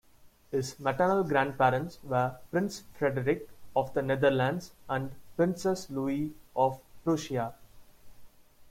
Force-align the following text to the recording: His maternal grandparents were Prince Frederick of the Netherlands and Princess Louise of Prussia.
His 0.49 0.79
maternal 0.79 1.23
grandparents 1.23 1.99
were 2.03 2.35
Prince 2.49 2.81
Frederick 2.97 3.47
of 3.75 3.93
the 3.93 4.01
Netherlands 4.01 4.71
and 4.89 5.11
Princess 5.37 5.91
Louise 5.91 6.31
of 6.55 6.79
Prussia. 7.03 7.53